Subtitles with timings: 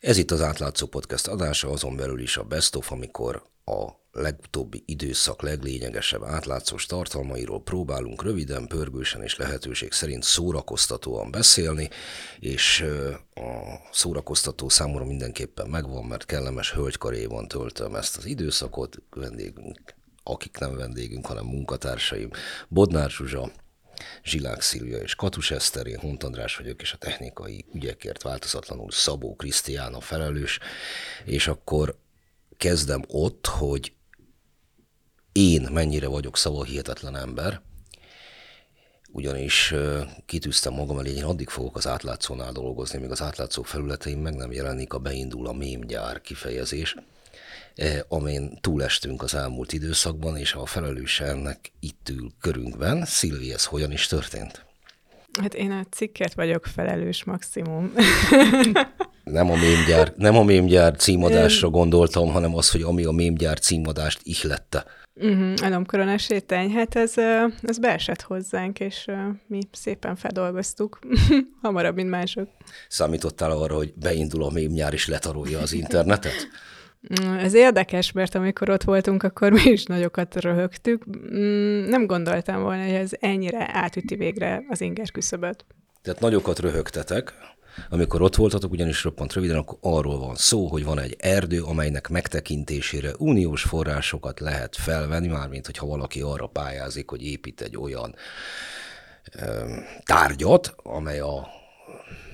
[0.00, 4.82] Ez itt az átlátszó podcast adása, azon belül is a Best of, amikor a legutóbbi
[4.86, 11.88] időszak leglényegesebb átlátszós tartalmairól próbálunk röviden, pörgősen és lehetőség szerint szórakoztatóan beszélni,
[12.38, 12.84] és
[13.34, 13.40] a
[13.92, 21.26] szórakoztató számomra mindenképpen megvan, mert kellemes hölgykaréban töltöm ezt az időszakot, vendégünk, akik nem vendégünk,
[21.26, 22.30] hanem munkatársaim,
[22.68, 23.50] Bodnár Zsuzsa,
[24.24, 29.36] Zsilák Szilvia és Katus Eszter, én Hont András vagyok, és a technikai ügyekért változatlanul Szabó
[29.36, 30.58] Krisztián a felelős,
[31.24, 31.98] és akkor
[32.56, 33.92] kezdem ott, hogy
[35.32, 37.60] én mennyire vagyok szavahihetetlen ember,
[39.12, 39.74] ugyanis
[40.26, 44.52] kitűztem magam elé, én addig fogok az átlátszónál dolgozni, míg az átlátszó felületeim meg nem
[44.52, 46.94] jelenik a beindul a mémgyár kifejezés,
[48.08, 53.04] amin túlestünk az elmúlt időszakban, és a felelőse ennek itt ül körünkben.
[53.04, 54.64] Szilvi, ez hogyan is történt?
[55.40, 57.92] Hát én a cikket vagyok felelős maximum.
[59.24, 64.20] nem a mémgyár, nem a mémgyár címadásra gondoltam, hanem az, hogy ami a mémgyár címadást
[64.22, 64.84] ihlette.
[65.14, 67.18] Uh-huh, a lomkoronás sétány, hát ez,
[67.62, 69.06] ez beesett hozzánk, és
[69.46, 70.98] mi szépen feldolgoztuk,
[71.62, 72.48] hamarabb, mint mások.
[72.88, 76.48] Számítottál arra, hogy beindul a mémnyár és letarolja az internetet?
[77.20, 81.04] Mm, ez érdekes, mert amikor ott voltunk, akkor mi is nagyokat röhögtük.
[81.34, 85.64] Mm, nem gondoltam volna, hogy ez ennyire átüti végre az inger küszöböt.
[86.02, 87.34] Tehát nagyokat röhögtetek,
[87.90, 92.08] amikor ott voltatok, ugyanis roppant röviden, akkor arról van szó, hogy van egy erdő, amelynek
[92.08, 98.14] megtekintésére uniós forrásokat lehet felvenni, mármint hogyha valaki arra pályázik, hogy épít egy olyan
[99.32, 101.48] ö, tárgyat, amely a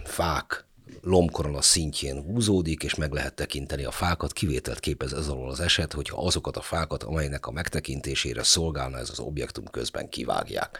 [0.04, 0.64] fák
[1.00, 4.32] lombkorona szintjén húzódik, és meg lehet tekinteni a fákat.
[4.32, 9.10] Kivételt képez ez alól az eset, hogyha azokat a fákat, amelynek a megtekintésére szolgálna ez
[9.10, 10.78] az objektum közben kivágják.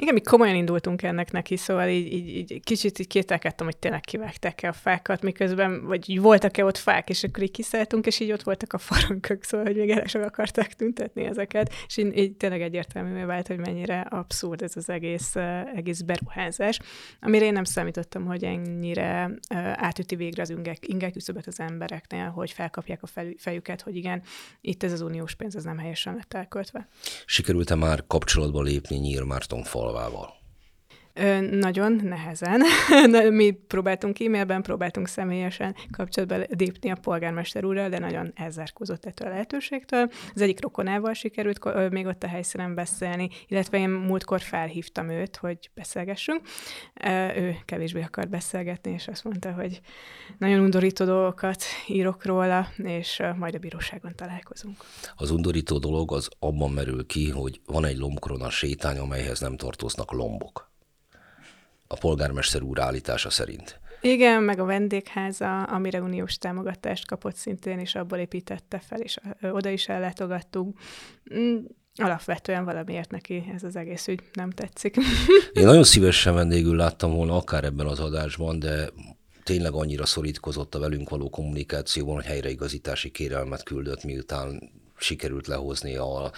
[0.00, 4.00] Igen, mi komolyan indultunk ennek neki, szóval így, így, így kicsit így kételkedtem, hogy tényleg
[4.00, 8.42] kivágták-e a fákat, miközben, vagy voltak-e ott fák, és akkor így kiszálltunk, és így ott
[8.42, 12.62] voltak a faronkök, szóval, hogy még el sem akarták tüntetni ezeket, és így, így tényleg
[12.62, 15.34] egyértelművé vált, hogy mennyire abszurd ez az egész,
[15.74, 16.78] egész beruházás,
[17.20, 19.30] amire én nem számítottam, hogy ennyire
[19.74, 24.22] átüti végre az ingek, ingek küszöbet az embereknél, hogy felkapják a fejüket, hogy igen,
[24.60, 26.88] itt ez az uniós pénz, ez nem helyesen lett elköltve.
[27.26, 30.39] Sikerült-e már kapcsolatba lépni Nyírmárton fal vamos.
[31.14, 32.62] Ö, nagyon nehezen.
[33.32, 39.30] Mi próbáltunk e-mailben, próbáltunk személyesen kapcsolatba lépni a polgármester úrral, de nagyon elzárkózott ettől a
[39.30, 40.10] lehetőségtől.
[40.34, 45.70] Az egyik rokonával sikerült még ott a helyszínen beszélni, illetve én múltkor felhívtam őt, hogy
[45.74, 46.40] beszélgessünk.
[47.36, 49.80] Ő kevésbé akar beszélgetni, és azt mondta, hogy
[50.38, 54.76] nagyon undorító dolgokat írok róla, és majd a bíróságon találkozunk.
[55.16, 60.12] Az undorító dolog az abban merül ki, hogy van egy lombkorona sétány, amelyhez nem tartoznak
[60.12, 60.69] lombok
[61.92, 63.80] a polgármester úr állítása szerint.
[64.00, 69.68] Igen, meg a vendégháza, amire uniós támogatást kapott szintén, és abból építette fel, és oda
[69.68, 70.78] is ellátogattunk.
[71.34, 71.56] Mm,
[71.94, 74.96] alapvetően valamiért neki ez az egész ügy nem tetszik.
[75.52, 78.88] Én nagyon szívesen vendégül láttam volna, akár ebben az adásban, de
[79.42, 86.30] tényleg annyira szorítkozott a velünk való kommunikációban, hogy helyreigazítási kérelmet küldött, miután sikerült lehozni a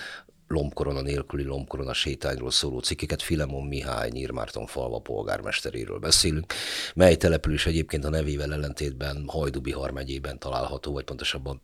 [0.52, 6.52] lombkorona nélküli lombkorona sétányról szóló cikkeket, Filemon Mihály Nyírmárton falva polgármesteréről beszélünk,
[6.94, 11.60] mely település egyébként a nevével ellentétben Hajdubihar megyében található, vagy pontosabban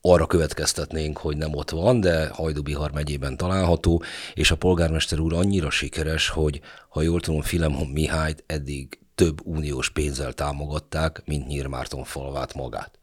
[0.00, 4.02] arra következtetnénk, hogy nem ott van, de Hajdubihar megyében található,
[4.34, 9.90] és a polgármester úr annyira sikeres, hogy ha jól tudom, Filemon Mihályt eddig több uniós
[9.90, 12.98] pénzzel támogatták, mint Nyírmárton falvát magát.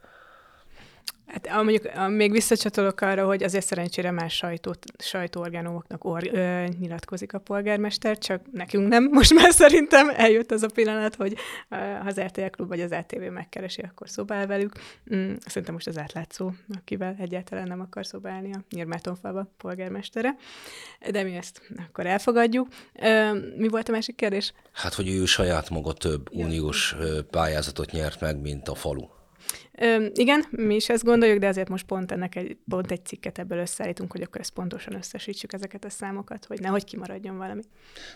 [1.31, 7.39] Hát mondjuk még visszacsatolok arra, hogy azért szerencsére más sajtót, sajtóorganumoknak or, ö, nyilatkozik a
[7.39, 9.03] polgármester, csak nekünk nem.
[9.11, 11.35] Most már szerintem eljött az a pillanat, hogy
[11.69, 14.71] ha az RTL Klub vagy az ATV megkeresi, akkor szobál velük.
[15.15, 20.35] Mm, szerintem most az átlátszó, akivel egyáltalán nem akar szobálni a Nyírmátonfalva polgármestere.
[21.11, 22.67] De mi ezt akkor elfogadjuk.
[22.93, 24.53] Ö, mi volt a másik kérdés?
[24.72, 26.95] Hát, hogy ő saját maga több uniós
[27.29, 29.07] pályázatot nyert meg, mint a falu.
[29.78, 33.40] Ö, igen, mi is ezt gondoljuk, de azért most pont ennek egy, pont egy cikket
[33.40, 37.62] ebből összeállítunk, hogy akkor ezt pontosan összesítsük ezeket a számokat, hogy nehogy kimaradjon valami.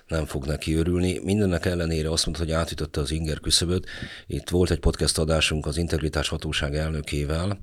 [0.07, 1.19] Nem fog neki örülni.
[1.23, 3.85] Mindennek ellenére azt mondta, hogy átütötte az inger küszöböt.
[4.27, 7.59] Itt volt egy podcast adásunk az Integritás Hatóság elnökével,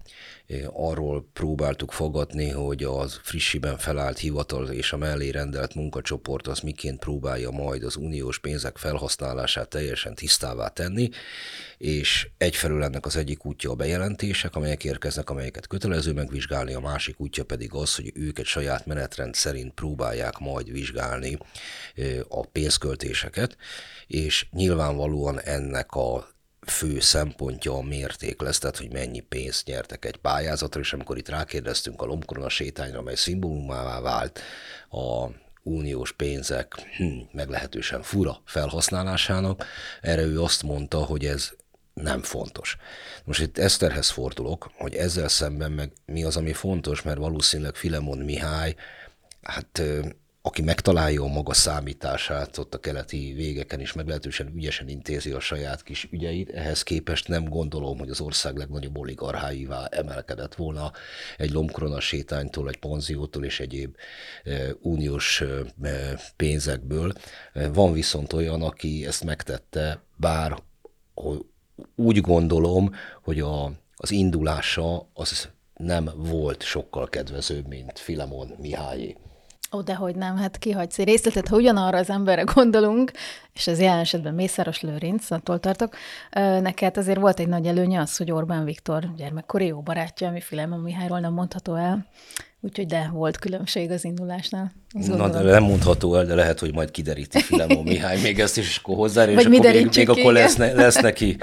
[0.72, 6.98] arról próbáltuk fogadni, hogy az frissiben felállt hivatal és a mellé rendelt munkacsoport az miként
[6.98, 11.08] próbálja majd az uniós pénzek felhasználását teljesen tisztává tenni,
[11.78, 17.20] és egyfelől ennek az egyik útja a bejelentések, amelyek érkeznek, amelyeket kötelező megvizsgálni, a másik
[17.20, 21.38] útja pedig az, hogy ők egy saját menetrend szerint próbálják majd vizsgálni
[22.28, 23.56] a pénzköltéseket,
[24.06, 26.28] és nyilvánvalóan ennek a
[26.66, 31.28] fő szempontja a mérték lesz, tehát hogy mennyi pénzt nyertek egy pályázatra, és amikor itt
[31.28, 34.40] rákérdeztünk a lomkorona sétányra, mely szimbólumává vált
[34.90, 35.26] a
[35.62, 39.64] uniós pénzek hm, meglehetősen fura felhasználásának,
[40.00, 41.52] erre ő azt mondta, hogy ez
[41.94, 42.76] nem fontos.
[43.24, 48.18] Most itt Eszterhez fordulok, hogy ezzel szemben meg mi az, ami fontos, mert valószínűleg Filemon
[48.18, 48.74] Mihály,
[49.42, 49.82] hát
[50.44, 55.82] aki megtalálja a maga számítását ott a keleti végeken is meglehetősen ügyesen intézi a saját
[55.82, 60.92] kis ügyeit, ehhez képest nem gondolom, hogy az ország legnagyobb oligarcháivá emelkedett volna
[61.36, 63.96] egy lomkorona sétánytól, egy panziótól és egyéb
[64.44, 65.46] e, uniós e,
[66.36, 67.12] pénzekből.
[67.72, 70.62] Van viszont olyan, aki ezt megtette, bár
[71.96, 72.90] úgy gondolom,
[73.22, 79.16] hogy a, az indulása az nem volt sokkal kedvezőbb, mint Filemon Mihályé.
[79.74, 83.10] Ó, de hogy nem, hát kihagysz egy részletet, ha ugyanarra az emberre gondolunk,
[83.52, 85.96] és ez jelen esetben Mészáros Lőrinc, attól tartok,
[86.60, 90.80] neked azért volt egy nagy előnye az, hogy Orbán Viktor gyermekkori jó barátja, ami Filemon
[90.80, 92.06] Mihályról nem mondható el.
[92.64, 94.72] Úgyhogy de, volt különbség az indulásnál.
[95.06, 98.68] Na, de nem mondható el, de lehet, hogy majd kideríti Filemon Mihály még ezt is,
[98.68, 101.36] és akkor hozzá, és akkor még, még akkor lesz, lesz neki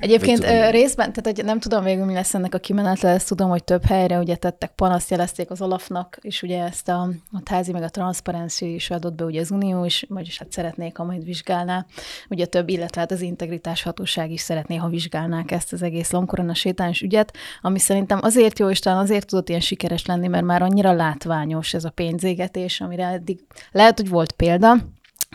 [0.00, 3.48] Egyébként tudom, részben, tehát hogy nem tudom végül, mi lesz ennek a kimenetle, ezt tudom,
[3.48, 7.02] hogy több helyre ugye tettek panaszt, jelezték az Olafnak, és ugye ezt a,
[7.32, 10.96] a házi meg a transzparenci is adott be ugye az Unió is, vagyis hát szeretnék,
[10.96, 11.86] ha majd vizsgálná,
[12.28, 16.54] ugye több, illetve hát az integritás hatóság is szeretné, ha vizsgálnák ezt az egész lomkorona
[16.54, 20.62] sétányos ügyet, ami szerintem azért jó, és talán azért tudott ilyen sikeres lenni, mert már
[20.62, 23.38] annyira látványos ez a pénzégetés, amire eddig
[23.72, 24.76] lehet, hogy volt példa,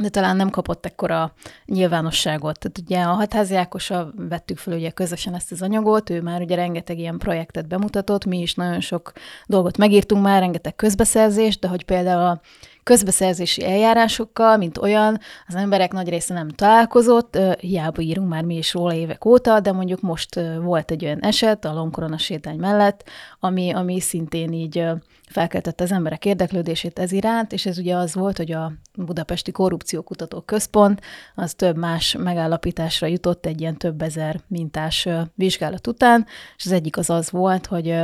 [0.01, 1.33] de talán nem kapott ekkora
[1.65, 2.59] nyilvánosságot.
[2.59, 6.55] Tehát ugye a Hatházi Ákosra vettük fel ugye közösen ezt az anyagot, ő már ugye
[6.55, 9.11] rengeteg ilyen projektet bemutatott, mi is nagyon sok
[9.45, 12.41] dolgot megírtunk már, rengeteg közbeszerzést, de hogy például a
[12.83, 18.73] közbeszerzési eljárásokkal, mint olyan, az emberek nagy része nem találkozott, hiába írunk már mi is
[18.73, 23.03] róla évek óta, de mondjuk most volt egy olyan eset a Longkorona sétány mellett,
[23.39, 24.85] ami, ami szintén így
[25.29, 30.41] felkeltette az emberek érdeklődését ez iránt, és ez ugye az volt, hogy a Budapesti Korrupciókutató
[30.41, 31.01] Központ
[31.35, 36.25] az több más megállapításra jutott egy ilyen több ezer mintás vizsgálat után,
[36.57, 38.03] és az egyik az az volt, hogy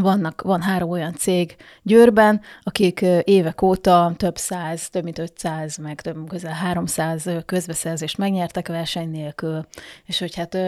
[0.00, 6.00] vannak, van három olyan cég Győrben, akik évek óta több száz, több mint 500, meg
[6.00, 9.66] több közel 300 közbeszerzést megnyertek verseny nélkül.
[10.04, 10.58] És hogy hát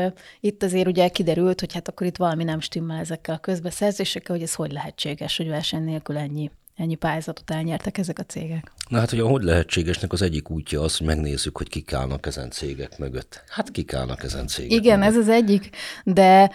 [0.41, 4.45] itt azért ugye kiderült, hogy hát akkor itt valami nem stimmel ezekkel a közbeszerzésekkel, hogy
[4.45, 8.73] ez hogy lehetséges, hogy verseny nélkül ennyi ennyi pályázatot elnyertek ezek a cégek.
[8.89, 12.51] Na hát, hogy hogy lehetségesnek az egyik útja az, hogy megnézzük, hogy kik állnak ezen
[12.51, 13.43] cégek mögött.
[13.49, 15.15] Hát kik állnak ezen cégek Igen, mögött.
[15.15, 15.71] ez az egyik,
[16.05, 16.51] de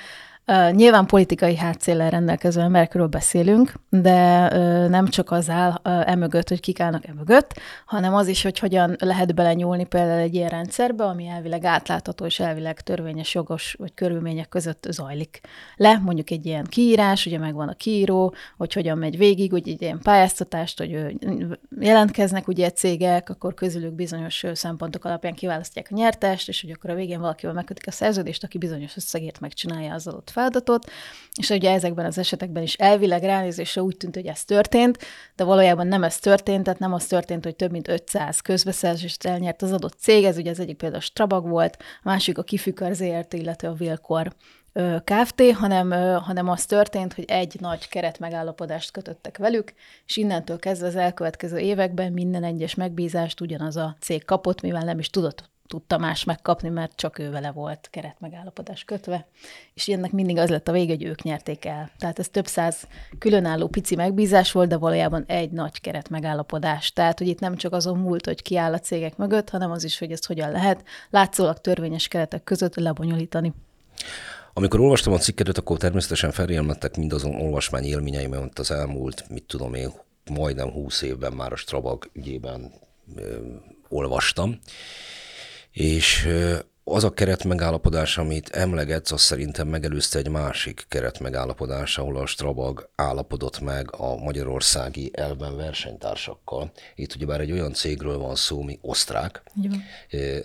[0.48, 4.48] Uh, nyilván politikai hátszéllel rendelkező emberekről beszélünk, de
[4.88, 7.54] nem csak az áll emögött, hogy kik állnak emögött,
[7.86, 12.40] hanem az is, hogy hogyan lehet belenyúlni például egy ilyen rendszerbe, ami elvileg átlátható és
[12.40, 15.40] elvileg törvényes, jogos vagy körülmények között zajlik
[15.76, 15.98] le.
[15.98, 20.00] Mondjuk egy ilyen kiírás, ugye megvan a kiíró, hogy hogyan megy végig, hogy egy ilyen
[20.04, 21.16] pályáztatást, hogy
[21.80, 26.96] jelentkeznek ugye cégek, akkor közülük bizonyos szempontok alapján kiválasztják a nyertest, és hogy akkor a
[26.96, 30.92] végén valakivel megkötik a szerződést, aki bizonyos összegért megcsinálja az adott feladatot,
[31.36, 34.98] és ugye ezekben az esetekben is elvileg ránézésre úgy tűnt, hogy ez történt,
[35.36, 39.62] de valójában nem ez történt, tehát nem az történt, hogy több mint 500 közbeszerzést elnyert
[39.62, 43.34] az adott cég, ez ugye az egyik például Strabag volt, a másik a Kifükar ZRT,
[43.34, 44.34] illetve a Vilkor
[45.04, 49.74] Kft., hanem, hanem az történt, hogy egy nagy keret megállapodást kötöttek velük,
[50.06, 55.00] és innentől kezdve az elkövetkező években minden egyes megbízást ugyanaz a cég kapott, mivel nem
[55.00, 59.28] is tudott tudta más megkapni, mert csak ő vele volt keretmegállapodás kötve,
[59.74, 61.92] és ennek mindig az lett a vége, hogy ők nyerték el.
[61.98, 62.88] Tehát ez több száz
[63.20, 66.92] különálló pici megbízás volt, de valójában egy nagy keretmegállapodás.
[66.92, 69.84] Tehát, hogy itt nem csak azon múlt, hogy ki áll a cégek mögött, hanem az
[69.84, 73.54] is, hogy ezt hogyan lehet látszólag törvényes keretek között lebonyolítani.
[74.54, 79.74] Amikor olvastam a cikkedet, akkor természetesen felélmettek mindazon olvasmány élményeim, amit az elmúlt, mit tudom
[79.74, 79.92] én,
[80.32, 82.72] majdnem húsz évben már a Strabag ügyében
[83.16, 83.38] ö,
[83.90, 84.60] olvastam
[85.74, 86.28] és
[86.86, 93.60] az a keretmegállapodás, amit emlegetsz, az szerintem megelőzte egy másik keretmegállapodás, ahol a Strabag állapodott
[93.60, 96.72] meg a magyarországi elben versenytársakkal.
[96.96, 99.72] Itt ugyebár egy olyan cégről van szó, mi osztrák, Jó.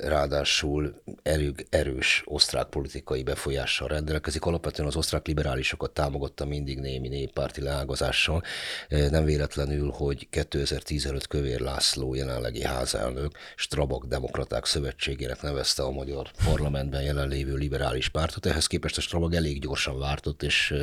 [0.00, 4.44] ráadásul elég erős osztrák politikai befolyással rendelkezik.
[4.44, 8.42] Alapvetően az osztrák liberálisokat támogatta mindig némi néppárti leágazással.
[8.88, 17.02] Nem véletlenül, hogy 2015 Kövér László jelenlegi házelnök Strabag Demokraták Szövetségének nevezte a magyar parlamentben
[17.02, 20.74] jelenlévő liberális pártot, ehhez képest a Strabag elég gyorsan váltott, és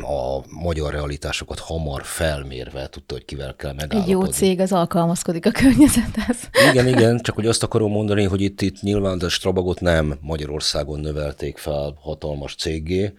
[0.00, 4.12] a magyar realitásokat hamar felmérve tudta, hogy kivel kell megállapodni.
[4.12, 6.36] Egy jó cég az alkalmazkodik a környezethez.
[6.70, 11.00] Igen, igen, csak hogy azt akarom mondani, hogy itt, itt nyilván a Strabagot nem Magyarországon
[11.00, 13.12] növelték fel hatalmas cégé,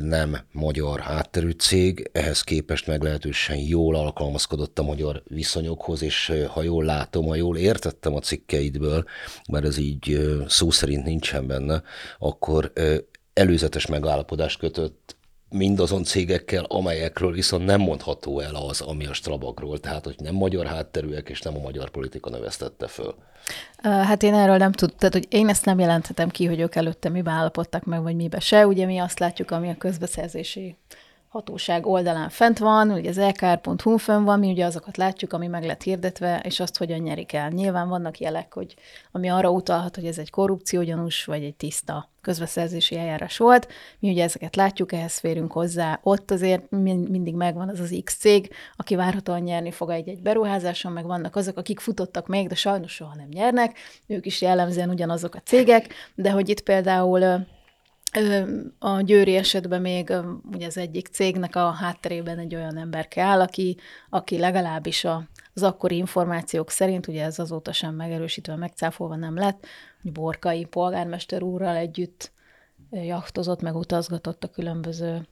[0.00, 6.84] nem magyar hátterű cég, ehhez képest meglehetősen jól alkalmazkodott a magyar viszonyokhoz, és ha jól
[6.84, 9.04] látom, ha jól értettem a cikkeidből,
[9.50, 11.82] mert ez így szó szerint nincsen benne,
[12.18, 12.72] akkor
[13.32, 15.16] előzetes megállapodást kötött
[15.50, 20.66] mindazon cégekkel, amelyekről viszont nem mondható el az, ami a Strabagról, tehát hogy nem magyar
[20.66, 23.14] hátterűek, és nem a magyar politika neveztette föl.
[23.82, 27.08] Hát én erről nem tudtam, tehát hogy én ezt nem jelenthetem ki, hogy ők előtte
[27.08, 28.66] mibe állapodtak meg, vagy mibe se.
[28.66, 30.76] Ugye mi azt látjuk, ami a közbeszerzési
[31.28, 35.64] hatóság oldalán fent van, ugye az lkr.hu fönn van, mi ugye azokat látjuk, ami meg
[35.64, 37.48] lett hirdetve, és azt hogyan nyerik el.
[37.48, 38.74] Nyilván vannak jelek, hogy
[39.12, 43.68] ami arra utalhat, hogy ez egy korrupciógyanús, vagy egy tiszta közbeszerzési eljárás volt.
[43.98, 46.00] Mi ugye ezeket látjuk, ehhez férünk hozzá.
[46.02, 51.06] Ott azért mindig megvan az az X cég, aki várhatóan nyerni fog egy-egy beruházáson, meg
[51.06, 53.78] vannak azok, akik futottak még, de sajnos soha nem nyernek.
[54.06, 57.46] Ők is jellemzően ugyanazok a cégek, de hogy itt például
[58.78, 60.12] a Győri esetben még
[60.52, 63.76] ugye az egyik cégnek a hátterében egy olyan ember kell, aki,
[64.10, 69.66] aki legalábbis a, az akkori információk szerint, ugye ez azóta sem megerősítve, megcáfolva nem lett,
[70.02, 72.32] hogy Borkai polgármester úrral együtt
[72.90, 75.26] jachtozott, meg utazgatott a különböző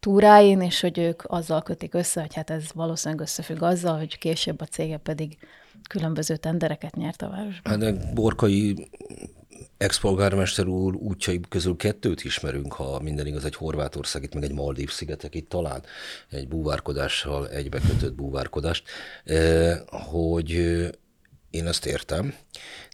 [0.00, 4.60] túráin, és hogy ők azzal kötik össze, hogy hát ez valószínűleg összefügg azzal, hogy később
[4.60, 5.38] a cége pedig
[5.88, 7.80] különböző tendereket nyert a városban.
[7.80, 8.90] Hát Borkai
[9.82, 14.90] Ex-polgármester úr útjai közül kettőt ismerünk, ha minden igaz, egy Horvátország, itt meg egy Maldív
[14.90, 15.82] szigetek, itt talán
[16.30, 18.84] egy búvárkodással egybekötött búvárkodást,
[19.88, 20.50] hogy
[21.50, 22.34] én ezt értem,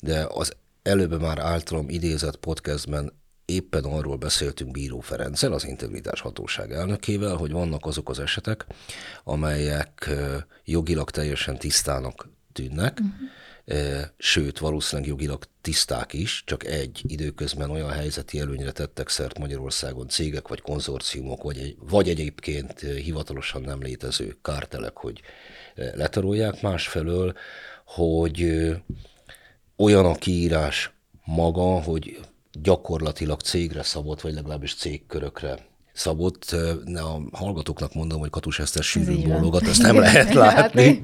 [0.02, 0.52] de az
[0.82, 3.12] előbb már általam idézett podcastben
[3.44, 8.66] éppen arról beszéltünk Bíró Ferenccel, az Integritás Hatóság elnökével, hogy vannak azok az esetek,
[9.24, 10.10] amelyek
[10.64, 13.28] jogilag teljesen tisztának tűnnek, uh-huh
[14.18, 20.48] sőt, valószínűleg jogilag tiszták is, csak egy időközben olyan helyzeti előnyre tettek szert Magyarországon cégek
[20.48, 25.20] vagy konzorciumok, vagy, egy, vagy egyébként hivatalosan nem létező kártelek, hogy
[25.74, 26.62] letarolják.
[26.62, 27.34] Másfelől,
[27.84, 28.66] hogy
[29.76, 30.92] olyan a kiírás
[31.24, 32.20] maga, hogy
[32.62, 36.56] gyakorlatilag cégre szabott, vagy legalábbis cégkörökre szabott.
[36.94, 41.00] A hallgatóknak mondom, hogy Katus Eszter sűrűn bólogat, ezt nem lehet látni.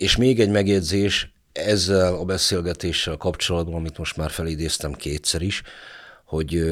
[0.00, 5.62] És még egy megjegyzés ezzel a beszélgetéssel kapcsolatban, amit most már felidéztem kétszer is,
[6.24, 6.62] hogy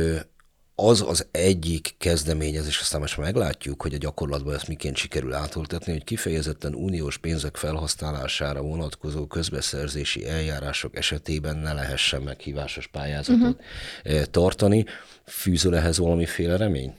[0.75, 6.05] az az egyik kezdeményezés, aztán most meglátjuk, hogy a gyakorlatban ezt miként sikerül átoltatni, hogy
[6.05, 13.61] kifejezetten uniós pénzek felhasználására vonatkozó közbeszerzési eljárások esetében ne lehessen meghívásos pályázatot
[14.05, 14.25] uh-huh.
[14.25, 14.85] tartani.
[15.25, 16.95] Fűzöl ehhez valamiféle remény?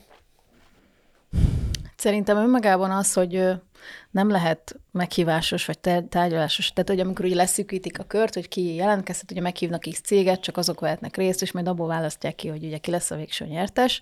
[1.96, 3.42] Szerintem önmagában az, hogy
[4.10, 6.72] nem lehet meghívásos vagy tárgyalásos.
[6.72, 10.56] Tehát, hogy amikor ugye leszűkítik a kört, hogy ki jelentkezhet, ugye meghívnak X céget, csak
[10.56, 14.00] azok vehetnek részt, és majd abból választják ki, hogy ugye ki lesz a végső nyertes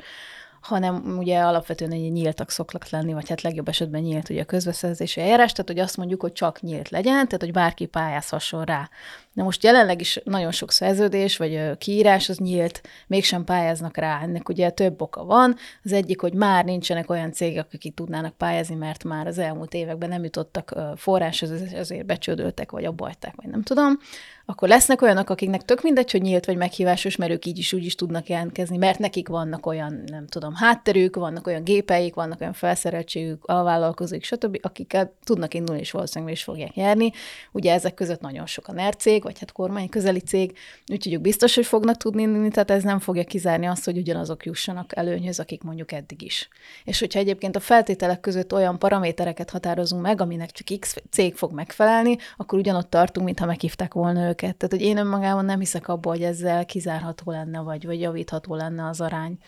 [0.69, 5.21] hanem ugye alapvetően egy nyíltak szoktak lenni, vagy hát legjobb esetben nyílt ugye a közbeszerzési
[5.21, 8.89] eljárás, tehát hogy azt mondjuk, hogy csak nyílt legyen, tehát hogy bárki pályázhasson rá.
[9.33, 14.21] Na most jelenleg is nagyon sok szerződés, vagy kiírás az nyílt, mégsem pályáznak rá.
[14.23, 15.57] Ennek ugye több oka van.
[15.85, 20.09] Az egyik, hogy már nincsenek olyan cégek, akik tudnának pályázni, mert már az elmúlt években
[20.09, 23.99] nem jutottak forráshoz, ezért becsődöltek, vagy abba vagy nem tudom
[24.51, 27.85] akkor lesznek olyanok, akiknek tök mindegy, hogy nyílt vagy meghívásos, mert ők így is úgy
[27.85, 32.53] is tudnak jelentkezni, mert nekik vannak olyan, nem tudom, hátterük, vannak olyan gépeik, vannak olyan
[32.53, 37.11] felszereltségük, alvállalkozóik, stb., akikkel tudnak indulni, és valószínűleg is fogják nyerni.
[37.53, 41.21] Ugye ezek között nagyon sok a NER cég, vagy hát kormány közeli cég, úgyhogy ők
[41.21, 45.41] biztos, hogy fognak tudni indulni, tehát ez nem fogja kizárni azt, hogy ugyanazok jussanak előnyhöz,
[45.41, 46.49] akik mondjuk eddig is.
[46.85, 51.53] És hogyha egyébként a feltételek között olyan paramétereket határozunk meg, aminek csak X cég fog
[51.53, 54.57] megfelelni, akkor ugyanott tartunk, mintha meghívták volna őket.
[54.57, 58.87] Tehát, hogy én önmagában nem hiszek abba, hogy ezzel kizárható lenne, vagy, vagy javítható lenne
[58.87, 59.38] az arány.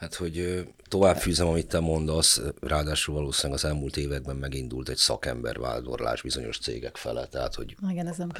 [0.00, 5.58] Hát, hogy tovább fűzem, amit te mondasz, ráadásul valószínűleg az elmúlt években megindult egy szakember
[5.58, 8.30] váldorlás bizonyos cégek fele, tehát, hogy Igen, ez nem.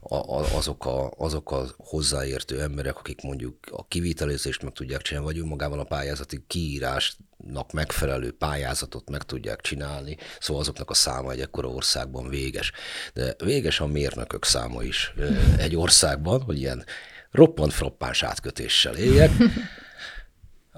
[0.00, 5.28] A, a, azok, a, azok a hozzáértő emberek, akik mondjuk a kivitelezést meg tudják csinálni,
[5.32, 11.40] vagy önmagában a pályázati kiírásnak megfelelő pályázatot meg tudják csinálni, szóval azoknak a száma egy
[11.40, 12.72] ekkora országban véges.
[13.14, 15.12] De véges a mérnökök száma is
[15.58, 16.84] egy országban, hogy ilyen
[17.30, 19.30] roppant frappáns átkötéssel éljek.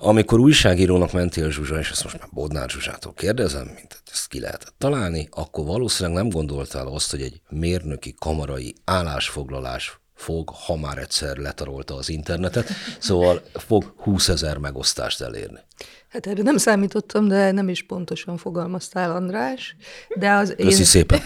[0.02, 4.74] Amikor újságírónak mentél Zsuzsa, és ezt most már Bodnár Zsuzsától kérdezem, mint ezt ki lehetett
[4.78, 11.36] találni, akkor valószínűleg nem gondoltál azt, hogy egy mérnöki kamarai állásfoglalás fog, ha már egyszer
[11.36, 15.58] letarolta az internetet, szóval fog 20 ezer megosztást elérni.
[16.10, 19.76] Hát erre nem számítottam, de nem is pontosan fogalmaztál, András.
[20.16, 20.84] De az Köszi én...
[20.84, 21.20] szépen.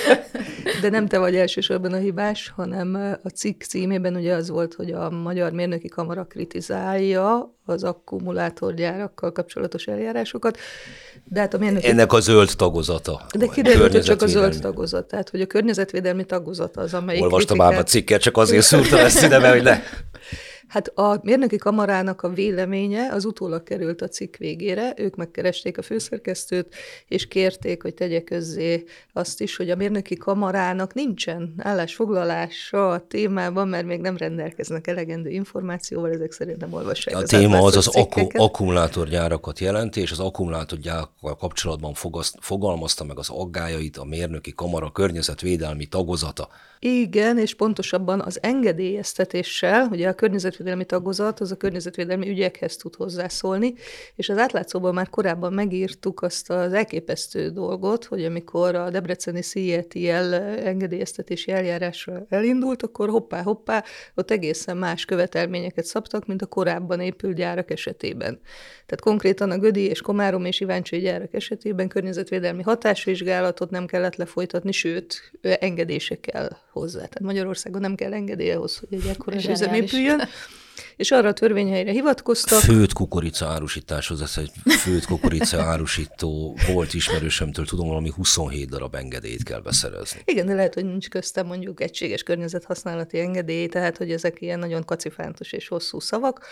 [0.82, 4.90] de nem te vagy elsősorban a hibás, hanem a cikk címében ugye az volt, hogy
[4.90, 10.58] a Magyar Mérnöki Kamara kritizálja az akkumulátorgyárakkal kapcsolatos eljárásokat.
[11.24, 11.88] De hát a mérnöki...
[11.88, 13.26] Ennek a zöld tagozata.
[13.38, 17.56] De kiderült, hogy csak a zöld tagozat, tehát hogy a környezetvédelmi tagozata az, amelyik Olvastam
[17.56, 17.78] kritikát...
[17.78, 19.80] ám a cikket, csak azért szúrtam ezt ide, mert hogy ne.
[20.68, 25.82] Hát a mérnöki kamarának a véleménye az utólag került a cikk végére, ők megkeresték a
[25.82, 26.74] főszerkesztőt,
[27.08, 33.68] és kérték, hogy tegye közzé azt is, hogy a mérnöki kamarának nincsen állásfoglalása a témában,
[33.68, 37.86] mert még nem rendelkeznek elegendő információval, ezek szerint nem olvassák A az téma az az
[37.86, 41.94] akku, akkumulátorgyárakat jelenti, és az akkumulátorgyárakkal kapcsolatban
[42.40, 46.48] fogalmazta meg az aggájait a mérnöki kamara környezetvédelmi tagozata.
[46.86, 53.74] Igen, és pontosabban az engedélyeztetéssel, ugye a környezetvédelmi tagozat az a környezetvédelmi ügyekhez tud hozzászólni,
[54.14, 60.34] és az átlátszóban már korábban megírtuk azt az elképesztő dolgot, hogy amikor a Debreceni CIETL
[60.64, 67.70] engedélyeztetési eljárásra elindult, akkor hoppá-hoppá, ott egészen más követelményeket szabtak, mint a korábban épült gyárak
[67.70, 68.40] esetében.
[68.86, 74.72] Tehát konkrétan a Gödi és Komárom és Iváncsai gyárak esetében környezetvédelmi hatásvizsgálatot nem kellett lefolytatni,
[74.72, 76.98] sőt, engedésekkel hozzá.
[76.98, 80.20] Tehát Magyarországon nem kell engedélye ahhoz, hogy egy ekkora üzem épüljön.
[80.96, 82.60] És arra a törvényhelyre hivatkoztak.
[82.60, 89.42] Főt kukorica árusításhoz, ez egy főt kukorica árusító volt ismerősömtől, tudom, valami 27 darab engedélyt
[89.42, 90.20] kell beszerezni.
[90.24, 94.84] Igen, de lehet, hogy nincs köztem mondjuk egységes környezethasználati engedély, tehát hogy ezek ilyen nagyon
[94.84, 96.46] kacifántos és hosszú szavak,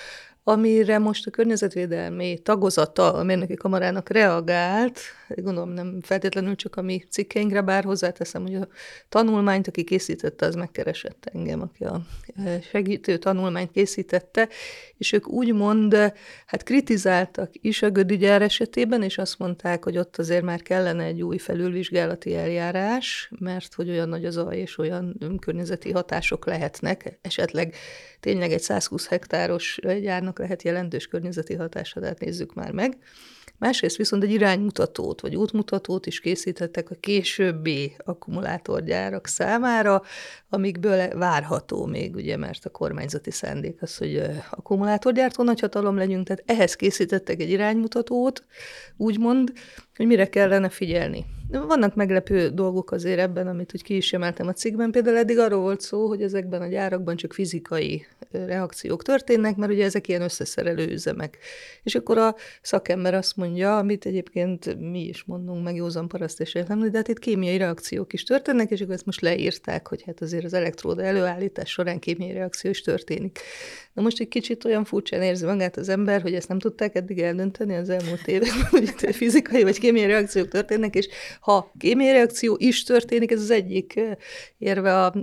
[0.45, 5.01] amire most a környezetvédelmi tagozata a mérnöki kamarának reagált,
[5.37, 8.69] gondolom nem feltétlenül csak a mi cikkeinkre, bár hozzáteszem, hogy a
[9.09, 12.01] tanulmányt, aki készítette, az megkeresett engem, aki a
[12.37, 14.49] e, segítő tanulmányt készítette,
[14.97, 16.13] és ők úgymond
[16.47, 21.23] hát kritizáltak is a Gödigyár esetében, és azt mondták, hogy ott azért már kellene egy
[21.23, 27.75] új felülvizsgálati eljárás, mert hogy olyan nagy az zaj és olyan környezeti hatások lehetnek, esetleg
[28.21, 32.97] tényleg egy 120 hektáros gyárnak lehet jelentős környezeti hatása, tehát nézzük már meg.
[33.59, 40.03] Másrészt viszont egy iránymutatót vagy útmutatót is készítettek a későbbi akkumulátorgyárak számára,
[40.49, 46.75] amikből várható még, ugye, mert a kormányzati szándék az, hogy akkumulátorgyártó nagyhatalom legyünk, tehát ehhez
[46.75, 48.45] készítettek egy iránymutatót,
[48.97, 49.53] úgymond,
[49.97, 51.25] hogy mire kellene figyelni.
[51.49, 54.91] Vannak meglepő dolgok azért ebben, amit úgy ki is emeltem a cikkben.
[54.91, 59.85] Például eddig arról volt szó, hogy ezekben a gyárakban csak fizikai reakciók történnek, mert ugye
[59.85, 61.39] ezek ilyen összeszerelő üzemek.
[61.83, 66.55] És akkor a szakember azt mondja, amit egyébként mi is mondunk, meg józan paraszt és
[66.55, 70.21] értelmű, de hát itt kémiai reakciók is történnek, és akkor ezt most leírták, hogy hát
[70.21, 73.39] azért az elektróda előállítás során kémiai reakció is történik.
[73.93, 77.19] Na most egy kicsit olyan furcsán érzi magát az ember, hogy ezt nem tudták eddig
[77.19, 81.09] eldönteni az elmúlt években, hogy fizikai vagy kémiai reakciók történnek, és
[81.41, 84.01] ha kémiai reakció is történik, ez az egyik
[84.59, 85.15] érve a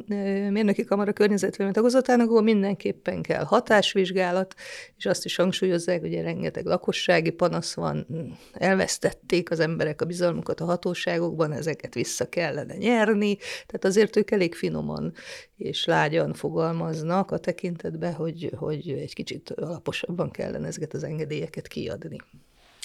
[0.49, 4.55] mérnöki kamara környezetvédelmi tagozatának, akkor mindenképpen kell hatásvizsgálat,
[4.97, 8.07] és azt is hangsúlyozzák, hogy rengeteg lakossági panasz van,
[8.53, 14.55] elvesztették az emberek a bizalmukat a hatóságokban, ezeket vissza kellene nyerni, tehát azért ők elég
[14.55, 15.13] finoman
[15.57, 22.17] és lágyan fogalmaznak a tekintetben, hogy, hogy egy kicsit alaposabban kellene ezeket az engedélyeket kiadni.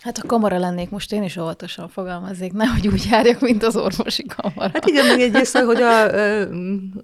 [0.05, 4.27] Hát a kamara lennék, most én is óvatosan fogalmaznék, nehogy úgy járjak, mint az orvosi
[4.27, 4.71] kamara.
[4.73, 6.11] Hát igen, meg egyrészt, hogy a,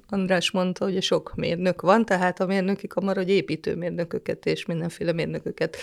[0.08, 5.76] András mondta, hogy sok mérnök van, tehát a mérnöki kamara, hogy építőmérnököket és mindenféle mérnököket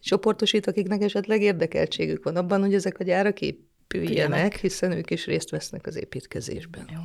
[0.00, 5.50] csoportosít, akiknek esetleg érdekeltségük van abban, hogy ezek a gyárak épüljenek, hiszen ők is részt
[5.50, 6.84] vesznek az építkezésben.
[6.92, 7.00] Jó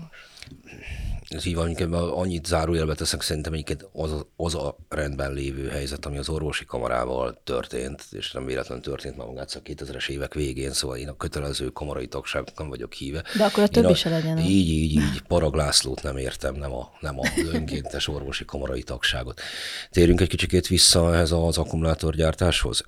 [1.30, 6.18] ez így van, annyit zárójelbe teszek, szerintem egyébként az, az a rendben lévő helyzet, ami
[6.18, 10.98] az orvosi kamarával történt, és nem véletlenül történt már magát a 2000-es évek végén, szóval
[10.98, 13.24] én a kötelező kamarai tagságnak nem vagyok híve.
[13.38, 14.38] De akkor a többi se legyen.
[14.38, 19.42] Így, így, így, Paraglászlót nem értem, nem a, nem a önkéntes orvosi kamarai tagságot.
[19.90, 22.84] Térjünk egy kicsikét vissza ehhez az akkumulátorgyártáshoz.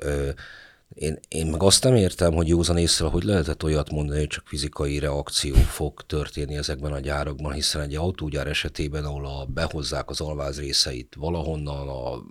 [0.96, 4.48] Én, én meg azt nem értem, hogy józan észre, hogy lehetett olyat mondani, hogy csak
[4.48, 10.22] fizikai reakció fog történni ezekben a gyárakban, hiszen egy autógyár esetében, ahol a, behozzák az
[10.22, 12.24] alváz részeit valahonnan, a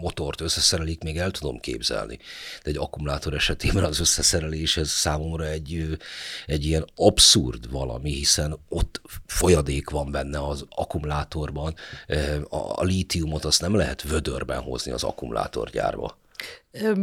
[0.00, 2.18] motort összeszerelik, még el tudom képzelni.
[2.62, 5.98] De egy akkumulátor esetében az összeszerelés ez számomra egy,
[6.46, 11.74] egy ilyen abszurd valami, hiszen ott folyadék van benne az akkumulátorban.
[12.48, 16.16] A, a lítiumot azt nem lehet vödörben hozni az akkumulátorgyárba.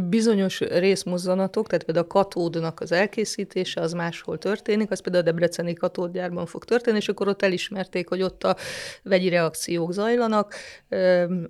[0.08, 5.74] Bizonyos részmozzanatok, tehát például a katódnak az elkészítése, az máshol történik, az például a Debreceni
[5.74, 8.56] katódgyárban fog történni, és akkor ott elismerték, hogy ott a
[9.02, 10.54] vegyi reakciók zajlanak.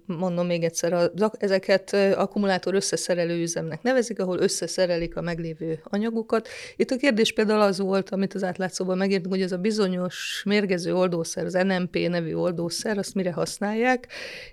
[0.07, 6.48] Mondom még egyszer, ezeket akkumulátor összeszerelő üzemnek nevezik, ahol összeszerelik a meglévő anyagokat.
[6.76, 10.94] Itt a kérdés például az volt, amit az átlátszóban megértünk, hogy ez a bizonyos mérgező
[10.94, 14.07] oldószer, az NMP nevű oldószer, azt mire használják,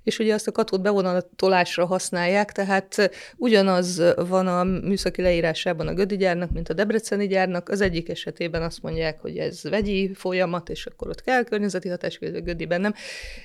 [0.04, 5.94] és ugye azt a katód bevonatolásra használják, tehát ugyan ugyanaz van a műszaki leírásában a
[5.94, 7.70] Gödi gyárnak, mint a Debreceni gyárnak.
[7.70, 12.20] Az egyik esetében azt mondják, hogy ez vegyi folyamat, és akkor ott kell környezeti hatás,
[12.22, 12.94] a Gödiben nem.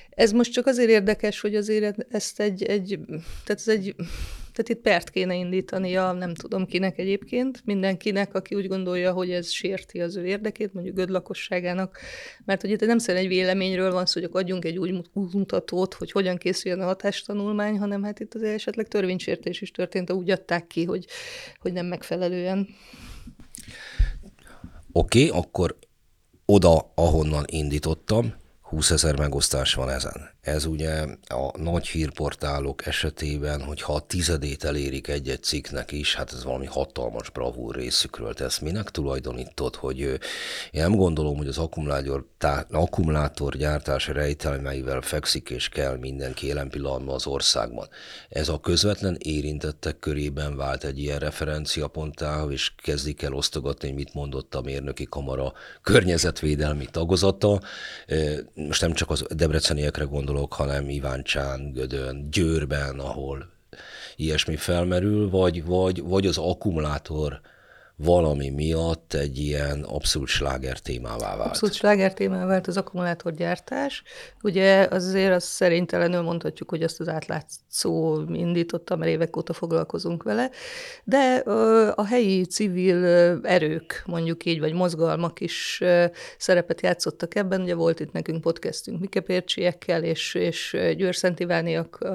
[0.09, 2.99] Ez most csak azért érdekes, hogy azért ezt egy, egy
[3.45, 3.95] tehát ez egy
[4.59, 9.49] tehát itt pert kéne indítania, nem tudom kinek egyébként, mindenkinek, aki úgy gondolja, hogy ez
[9.49, 11.99] sérti az ő érdekét, mondjuk Göd lakosságának,
[12.45, 16.11] mert hogy itt nem szerint egy véleményről van szó, hogy adjunk egy úgy mutatót, hogy
[16.11, 20.83] hogyan készüljön a hatástanulmány, hanem hát itt azért esetleg törvénysértés is történt, úgy adták ki,
[20.83, 21.05] hogy,
[21.59, 22.67] hogy nem megfelelően.
[24.91, 25.77] Oké, okay, akkor
[26.45, 28.33] oda, ahonnan indítottam,
[28.69, 30.29] 20 ezer megosztás van ezen.
[30.41, 36.43] Ez ugye a nagy hírportálok esetében, hogyha a tizedét elérik egy-egy cikknek is, hát ez
[36.43, 38.33] valami hatalmas bravúr részükről.
[38.33, 40.19] Te ezt minek tulajdonítod, hogy én
[40.71, 47.15] nem gondolom, hogy az akkumulátor, tá, akkumulátor gyártás rejtelmeivel fekszik és kell mindenki jelen pillanatban
[47.15, 47.87] az országban.
[48.29, 54.13] Ez a közvetlen érintettek körében vált egy ilyen referenciaponttá, és kezdik el osztogatni, hogy mit
[54.13, 57.61] mondott a mérnöki kamara környezetvédelmi tagozata.
[58.67, 63.49] Most nem csak az debreceniekre gondolok, hanem Iváncsán, Gödön, Győrben, ahol
[64.15, 67.41] ilyesmi felmerül, vagy, vagy, vagy az akkumulátor
[68.03, 71.49] valami miatt egy ilyen abszolút sláger témává vált.
[71.49, 74.03] Abszolút sláger témává vált az akkumulátorgyártás.
[74.41, 80.49] Ugye azért azt szerintelenül mondhatjuk, hogy azt az átlátszó indította, mert évek óta foglalkozunk vele,
[81.03, 81.43] de
[81.95, 83.05] a helyi civil
[83.43, 85.83] erők, mondjuk így, vagy mozgalmak is
[86.37, 87.61] szerepet játszottak ebben.
[87.61, 91.45] Ugye volt itt nekünk podcastünk Mikepércsiekkel, és, és Győr Szent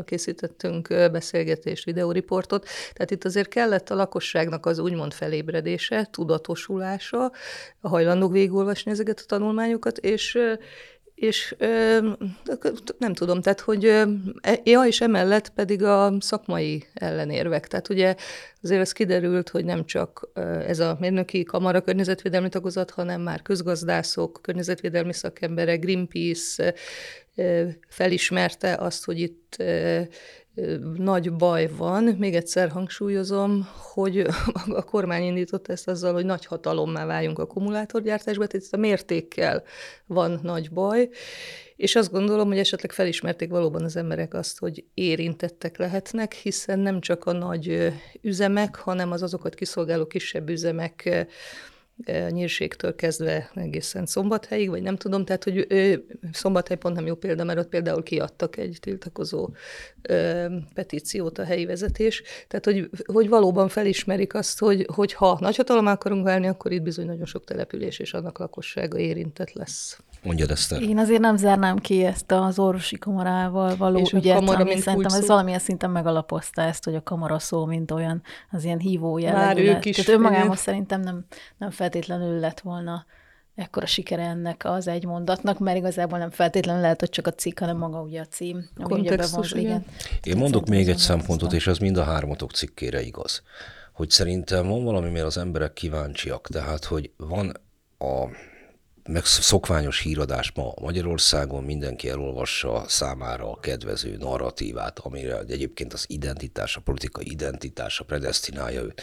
[0.05, 7.33] készítettünk beszélgetést, videóriportot, tehát itt azért kellett a lakosságnak az úgymond felébredés, érzése, tudatosulása,
[7.81, 10.39] hajlandók végigolvasni ezeket a tanulmányokat, és
[11.15, 11.55] és
[12.99, 14.07] nem tudom, tehát, hogy e,
[14.65, 17.67] ja, és emellett pedig a szakmai ellenérvek.
[17.67, 18.15] Tehát ugye
[18.63, 20.29] azért az kiderült, hogy nem csak
[20.67, 26.75] ez a mérnöki kamara környezetvédelmi tagozat, hanem már közgazdászok, környezetvédelmi szakemberek, Greenpeace
[27.89, 29.57] felismerte azt, hogy itt
[30.97, 32.05] nagy baj van.
[32.05, 34.19] Még egyszer hangsúlyozom, hogy
[34.67, 39.63] a kormány indította ezt azzal, hogy nagy hatalommá váljunk akkumulátorgyártásba, tehát itt a mértékkel
[40.07, 41.09] van nagy baj,
[41.77, 47.01] és azt gondolom, hogy esetleg felismerték valóban az emberek azt, hogy érintettek lehetnek, hiszen nem
[47.01, 51.27] csak a nagy üzemek, hanem az azokat kiszolgáló kisebb üzemek
[52.31, 57.45] nyírségtől kezdve egészen szombathelyig, vagy nem tudom, tehát hogy ő, szombathely pont nem jó példa,
[57.45, 59.51] mert ott például kiadtak egy tiltakozó
[60.03, 65.87] ö, petíciót a helyi vezetés, tehát hogy, hogy valóban felismerik azt, hogy, hogy ha nagyhatalom
[65.87, 69.99] akarunk válni, akkor itt bizony nagyon sok település és annak lakossága érintett lesz.
[70.23, 70.83] Mondjad ezt el.
[70.83, 75.19] Én azért nem zárnám ki ezt az orvosi kamarával való és ügyet, kamara, ami szerintem
[75.19, 79.67] ez valamilyen szinten megalapozta ezt, hogy a kamara szó, mint olyan, az ilyen hívó jellegű.
[79.67, 79.97] Már ők is.
[79.97, 81.25] Tehát önmagában szerintem nem,
[81.59, 83.07] nem feltétlenül lett volna
[83.55, 87.59] ekkora sikere ennek az egy mondatnak, mert igazából nem feltétlenül lehet, hogy csak a cikk,
[87.59, 88.69] hanem maga ugye a cím.
[88.77, 89.65] Ami ugye bevonz, igen.
[89.65, 89.85] igen.
[90.23, 93.43] Én mondok még egy szempontot, és ez mind a hármatok cikkére igaz,
[93.93, 97.53] hogy szerintem van valami, mert az emberek kíváncsiak, tehát, hogy van
[97.99, 98.25] a
[99.09, 106.77] meg szokványos híradás ma Magyarországon mindenki elolvassa számára a kedvező narratívát, amire egyébként az identitás,
[106.77, 109.03] a politikai identitása predestinálja őt.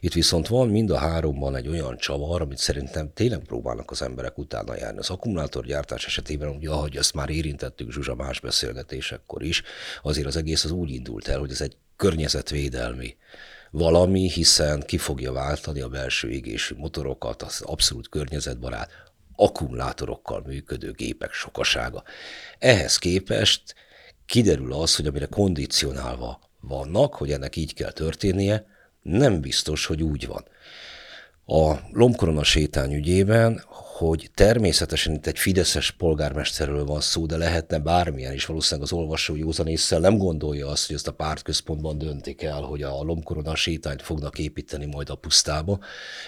[0.00, 4.38] Itt viszont van mind a háromban egy olyan csavar, amit szerintem tényleg próbálnak az emberek
[4.38, 4.98] utána járni.
[4.98, 9.62] Az akkumulátorgyártás esetében, ugye, ahogy ezt már érintettük Zsuzsa más beszélgetésekkor is,
[10.02, 13.16] azért az egész az úgy indult el, hogy ez egy környezetvédelmi
[13.70, 18.90] valami, hiszen ki fogja váltani a belső égésű motorokat, az abszolút környezetbarát,
[19.36, 22.02] akkumulátorokkal működő gépek sokasága.
[22.58, 23.74] Ehhez képest
[24.26, 28.66] kiderül az, hogy amire kondicionálva vannak, hogy ennek így kell történnie,
[29.02, 30.44] nem biztos, hogy úgy van.
[31.46, 33.64] A lombkorona sétány ügyében
[33.94, 39.36] hogy természetesen itt egy fideszes polgármesterről van szó, de lehetne bármilyen, és valószínűleg az olvasó
[39.36, 44.38] józanésszel nem gondolja azt, hogy ezt a pártközpontban döntik el, hogy a lomkorona sétányt fognak
[44.38, 45.78] építeni majd a pusztába.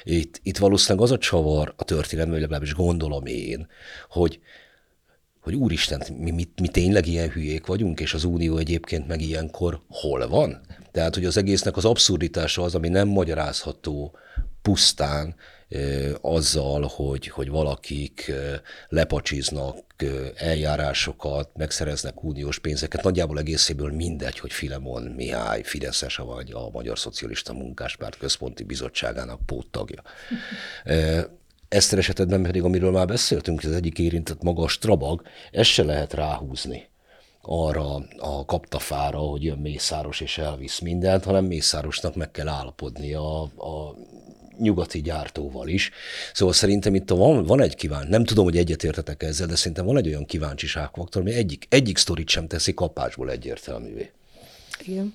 [0.05, 3.67] Itt, itt valószínűleg az a csavar a történelmi, vagy legalábbis gondolom én,
[4.09, 4.41] hogy
[5.41, 9.81] hogy úristen, mi, mi, mi tényleg ilyen hülyék vagyunk, és az Unió egyébként meg ilyenkor
[9.89, 10.61] hol van?
[10.93, 14.17] Tehát, hogy az egésznek az abszurditása az, ami nem magyarázható
[14.67, 15.35] pusztán
[16.21, 18.33] azzal, hogy, hogy valakik
[18.89, 19.77] lepacsiznak
[20.37, 27.53] eljárásokat, megszereznek uniós pénzeket, nagyjából egészéből mindegy, hogy Filemon Mihály, Fideszes vagy a Magyar Szocialista
[27.53, 30.03] Munkáspárt Központi Bizottságának póttagja.
[31.69, 36.13] Eszter esetedben pedig, amiről már beszéltünk, az egyik érintett maga a Strabag, ezt se lehet
[36.15, 36.89] ráhúzni
[37.49, 43.43] arra a kaptafára, hogy jön Mészáros és elvisz mindent, hanem Mészárosnak meg kell állapodni a,
[43.43, 43.95] a
[44.59, 45.91] nyugati gyártóval is.
[46.33, 49.97] Szóval szerintem itt van, van egy kíváncsi, nem tudom, hogy egyetértetek ezzel, de szerintem van
[49.97, 54.11] egy olyan kíváncsiságfaktor, ami egyik, egyik sztorit sem teszi kapásból egyértelművé.
[54.85, 55.15] Igen.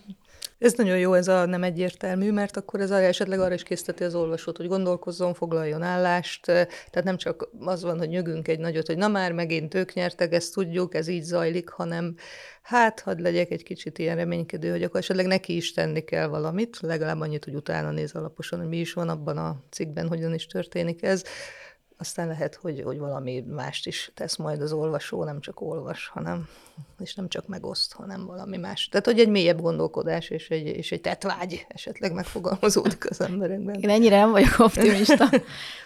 [0.61, 4.15] Ez nagyon jó, ez a nem egyértelmű, mert akkor ez esetleg arra is készíteti az
[4.15, 8.97] olvasót, hogy gondolkozzon, foglaljon állást, tehát nem csak az van, hogy nyögünk egy nagyot, hogy
[8.97, 12.15] na már megint ők nyertek, ezt tudjuk, ez így zajlik, hanem
[12.61, 16.77] hát hadd legyek egy kicsit ilyen reménykedő, hogy akkor esetleg neki is tenni kell valamit,
[16.81, 20.45] legalább annyit, hogy utána néz alaposan, hogy mi is van abban a cikkben, hogyan is
[20.45, 21.23] történik ez
[22.01, 26.47] aztán lehet, hogy, hogy valami mást is tesz majd az olvasó, nem csak olvas, hanem,
[26.99, 28.89] és nem csak megoszt, hanem valami más.
[28.89, 33.75] Tehát, hogy egy mélyebb gondolkodás és egy, és egy tetvágy esetleg megfogalmazódik az emberekben.
[33.75, 35.29] Én ennyire nem vagyok optimista.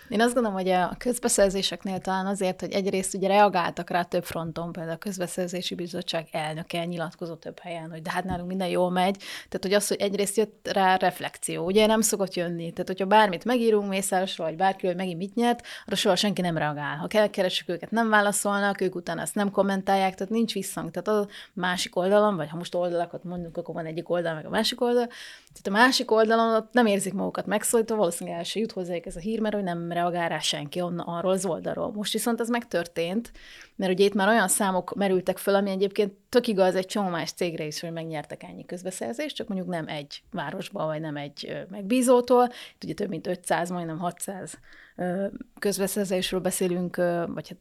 [0.10, 4.71] Én azt gondolom, hogy a közbeszerzéseknél talán azért, hogy egyrészt ugye reagáltak rá több fronton,
[4.71, 9.17] például a közbeszerzési bizottság elnöke nyilatkozott több helyen, hogy de hát nálunk minden jól megy.
[9.17, 12.71] Tehát, hogy az, hogy egyrészt jött rá reflexió, ugye nem szokott jönni.
[12.71, 16.57] Tehát, hogyha bármit megírunk Mészárosról, vagy bárki, hogy megint mit nyert, arra soha senki nem
[16.57, 16.97] reagál.
[16.97, 20.91] Ha keresünk őket, nem válaszolnak, ők utána ezt nem kommentálják, tehát nincs visszhang.
[20.91, 24.49] Tehát a másik oldalon, vagy ha most oldalakat mondunk, akkor van egyik oldal, meg a
[24.49, 25.07] másik oldal.
[25.53, 29.15] Tehát a másik oldalon ott nem érzik magukat megszólítva, valószínűleg el se jut hozzájuk ez
[29.15, 31.91] a hír, mert hogy nem reagál rá senki onnan, arról az oldalról.
[31.91, 33.31] Most viszont ez megtörtént,
[33.75, 37.31] mert ugye itt már olyan számok merültek föl, ami egyébként tök igaz egy csomó más
[37.31, 42.49] cégre is, hogy megnyertek ennyi közbeszerzést, csak mondjuk nem egy városba, vagy nem egy megbízótól.
[42.73, 44.57] Itt ugye több mint 500, majdnem 600
[45.60, 46.95] közbeszerzésről beszélünk,
[47.27, 47.58] vagy hát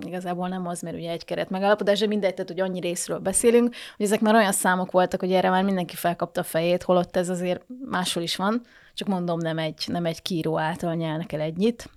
[0.00, 3.74] igazából nem az, mert ugye egy keret megállapodás, de mindegy, tehát hogy annyi részről beszélünk,
[3.96, 7.28] hogy ezek már olyan számok voltak, hogy erre már mindenki felkapta a fejét, holott ez
[7.28, 8.62] azért máshol is van,
[8.94, 11.90] csak mondom, nem egy, nem egy kíró által nyelnek el egynyit.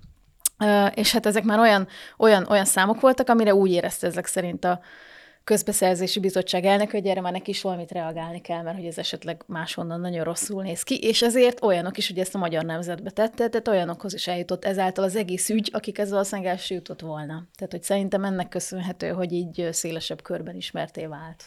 [0.94, 4.80] És hát ezek már olyan, olyan, olyan számok voltak, amire úgy érezte ezek szerint a,
[5.48, 9.44] közbeszerzési bizottság elnök, hogy erre már neki is valamit reagálni kell, mert hogy ez esetleg
[9.46, 13.48] máshonnan nagyon rosszul néz ki, és ezért olyanok is, hogy ezt a magyar nemzetbe tette,
[13.48, 17.48] tehát olyanokhoz is eljutott ezáltal az egész ügy, akik ezzel valószínűleg első jutott volna.
[17.56, 21.44] Tehát, hogy szerintem ennek köszönhető, hogy így szélesebb körben ismerté vált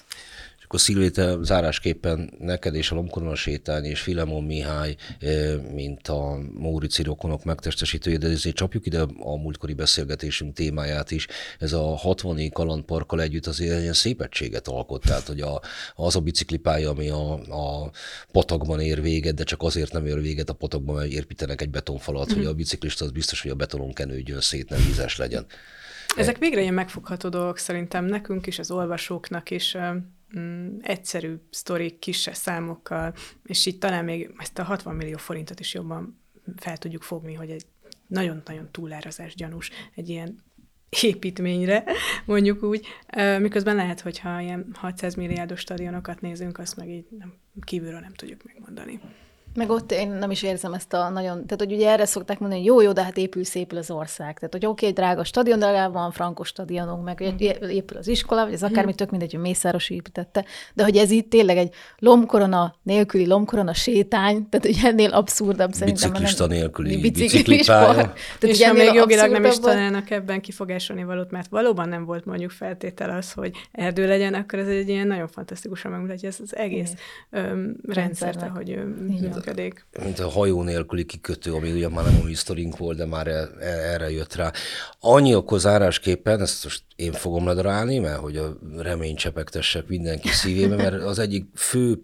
[0.70, 4.96] akkor Szilvéte zárásképpen neked és a Lomkorona sétány és Filemon Mihály,
[5.72, 11.26] mint a Mórici rokonok megtestesítője, de ezért csapjuk ide a múltkori beszélgetésünk témáját is.
[11.59, 15.61] Ez a 60 kalandparkkal együtt azért ilyen szépetséget alkot, tehát hogy a,
[15.94, 17.90] az a biciklipálya, ami a, a
[18.33, 22.33] patakban ér véget, de csak azért nem ér véget a patakban, mert építenek egy betonfalat,
[22.33, 22.37] mm.
[22.37, 25.46] hogy a biciklista az biztos, hogy a betonon kenődjön szét, nem vizes legyen.
[26.16, 29.76] Ezek végre ilyen megfogható dolgok szerintem nekünk is, az olvasóknak is
[30.38, 33.14] mm, egyszerű sztorik, kisebb számokkal,
[33.45, 36.21] és így talán még ezt a 60 millió forintot is jobban
[36.57, 37.66] fel tudjuk fogni, hogy egy
[38.07, 40.38] nagyon-nagyon túlárazás gyanús egy ilyen
[41.03, 41.85] építményre,
[42.25, 42.87] mondjuk úgy,
[43.38, 48.45] miközben lehet, hogyha ilyen 600 milliárdos stadionokat nézünk, azt meg így nem, kívülről nem tudjuk
[48.45, 49.01] megmondani.
[49.61, 52.61] Meg ott én nem is érzem ezt a nagyon, tehát hogy ugye erre szokták mondani,
[52.61, 54.35] hogy jó, jó, de hát épül szépül az ország.
[54.35, 57.68] Tehát, hogy oké, okay, drága stadion, de legalább van frankos stadionunk, meg mm.
[57.68, 60.44] épül az iskola, vagy ez akármi, tök mindegy, hogy Mészáros építette.
[60.75, 66.11] De hogy ez itt tényleg egy lomkorona nélküli lomkorona sétány, tehát hogy ennél abszurdabb szerintem.
[66.11, 67.94] Biciklista nélküli biciklipálya.
[67.94, 72.25] Tehát, és ha még jogilag nem is találnak ebben kifogásolni valót, mert valóban nem volt
[72.25, 76.57] mondjuk feltétel az, hogy erdő legyen, akkor ez egy ilyen nagyon fantasztikusan megmutatja ezt az
[76.57, 76.92] egész
[77.31, 78.79] öm, rendszert, ahogy
[79.51, 79.87] működik.
[80.05, 83.49] Mint a hajó nélküli kikötő, ami ugye már nem a historink volt, de már e,
[83.61, 84.53] e, erre jött rá.
[85.01, 90.77] Annyi akkor zárásképpen, ezt most én fogom ledarálni, mert hogy a remény csepegtessek mindenki szívébe,
[90.77, 92.01] mert az egyik fő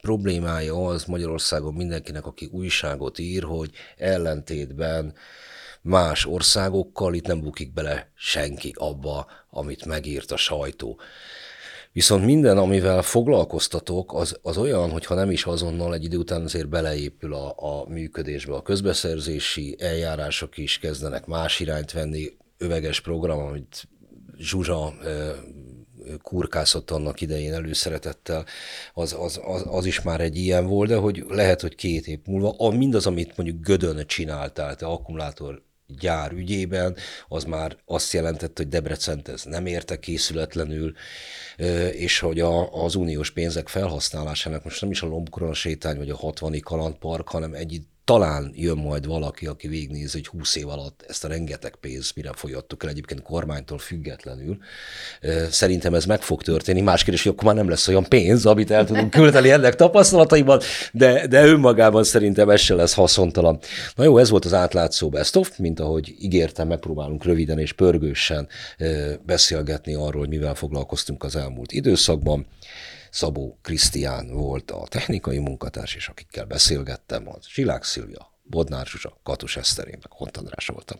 [0.00, 5.14] problémája az Magyarországon mindenkinek, aki újságot ír, hogy ellentétben
[5.82, 10.98] más országokkal itt nem bukik bele senki abba, amit megírt a sajtó.
[11.94, 16.68] Viszont minden, amivel foglalkoztatok, az, az olyan, hogyha nem is azonnal egy idő után azért
[16.68, 18.54] beleépül a, a működésbe.
[18.54, 23.88] A közbeszerzési eljárások is kezdenek más irányt venni, öveges program, amit
[24.36, 24.94] Zsuzsa
[26.22, 28.44] kurkászott annak idején előszeretettel,
[28.94, 32.18] az, az, az, az is már egy ilyen volt, de hogy lehet, hogy két év
[32.24, 36.96] múlva, a, mindaz, amit mondjuk Gödön csináltál, te akkumulátor gyár ügyében,
[37.28, 40.92] az már azt jelentett, hogy Debrecent ez nem érte készületlenül,
[41.92, 46.16] és hogy a, az uniós pénzek felhasználásának most nem is a Lombkorona sétány vagy a
[46.16, 51.24] 60 kalandpark, hanem egy talán jön majd valaki, aki végignézi, hogy 20 év alatt ezt
[51.24, 54.58] a rengeteg pénzt mire folyattuk el egyébként kormánytól függetlenül.
[55.50, 56.80] Szerintem ez meg fog történni.
[56.80, 60.60] Más kérdés, hogy akkor már nem lesz olyan pénz, amit el tudunk küldeni ennek tapasztalataiban,
[60.92, 63.58] de, de önmagában szerintem ez se lesz haszontalan.
[63.94, 68.48] Na jó, ez volt az átlátszó best of, mint ahogy ígértem, megpróbálunk röviden és pörgősen
[69.26, 72.46] beszélgetni arról, hogy mivel foglalkoztunk az elmúlt időszakban.
[73.14, 79.56] Szabó Krisztián volt a technikai munkatárs, és akikkel beszélgettem, az Zsilák Szilvia, Bodnár Zsuzsa, Katus
[79.56, 80.98] Eszterén, meg Hont András voltam.